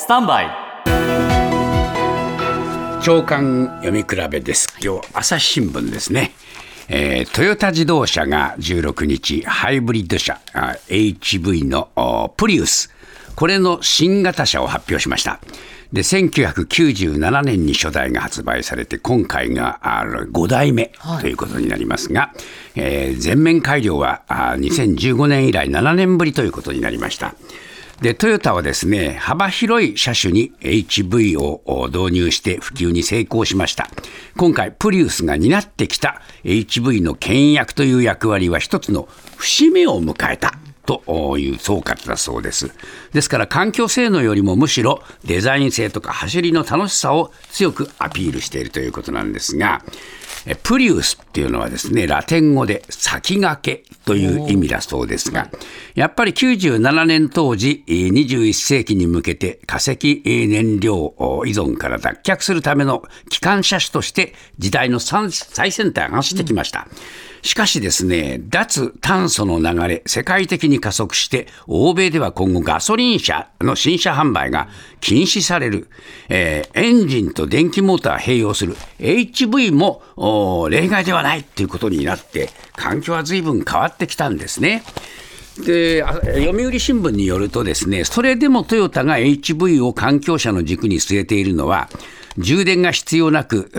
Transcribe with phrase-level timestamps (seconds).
[0.00, 0.46] スタンバイ。
[3.02, 4.68] 長官読み比べです。
[4.80, 6.30] 今日朝日新聞ですね、
[6.88, 12.94] えートヨタ自動車が16日ハイブリッド車あ HV のおプリウス。
[13.34, 15.40] これの新型車を発表しました。
[15.92, 22.32] で1997年に初代が発売されて今回があ5代目ということになりますが、
[22.76, 27.34] えー全面改良はあ2015年以来7年ぶりということになりました
[28.00, 33.88] で、トヨタはですね、幅広い車種に HV を導入して普及に成功しました。
[34.36, 40.54] 今回、プリウスが担ってきた HV の牽引役という役割は一つの節目を迎えた。
[40.86, 42.70] という総括だそうです。
[43.12, 49.84] ですから環境性能よりもむしろデザイン性とか走りの楽しさを強くアピールしているということなんですが、
[50.62, 55.50] プリウスっていうのはですね、ラテン語で先駆けという意味だそうですが、
[55.94, 61.14] やっぱり97年当時、21世紀に向けて化石燃料
[61.46, 66.88] 依存から脱却するための機関車種として時代の最先端を走ってきました。
[67.42, 74.68] しかしですね、脱炭素の流れ、世界的に加速して、欧米では今後ガソリン車の新車販売が
[75.00, 75.88] 禁止される、
[76.28, 84.82] えーエンジンと電気モーター併用する HV も例外ではないということになって、環境は随分変わってきたんですね。
[85.64, 91.88] で読売新聞によるとですねそれでもトヨタが HV を環境車の軸に据えているのは
[92.38, 93.70] 充電が必要なく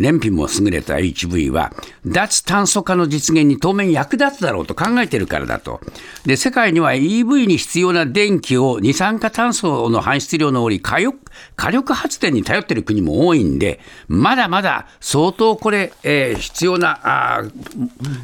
[0.00, 1.72] 燃費も優れた HV は
[2.06, 5.80] 脱炭素化の実現に当面役立つだろうと考えているからだと
[6.26, 11.18] で世界には EV に必要な電気を二酸化炭素の排出量の多い火力
[11.56, 17.00] 火力発電に頼っている国も多いんでまだまだ相当これ、えー必要な
[17.38, 17.42] あ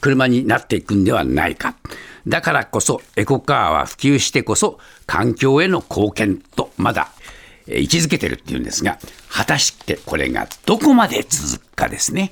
[0.00, 1.76] 車になっていくんではないか。
[2.26, 7.12] だからこそエコカーは普及してこそ環境への貢献とまだ
[7.68, 12.30] 位置づけてるっていうんですが果たしてこれがどこまで続くかですね。